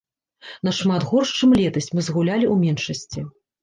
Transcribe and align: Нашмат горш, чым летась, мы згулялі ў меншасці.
Нашмат 0.67 1.01
горш, 1.09 1.29
чым 1.37 1.55
летась, 1.61 1.93
мы 1.95 2.01
згулялі 2.11 2.45
ў 2.53 2.61
меншасці. 2.67 3.19